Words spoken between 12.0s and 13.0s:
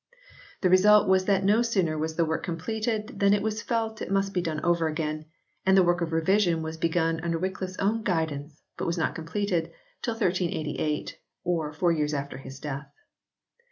after his death.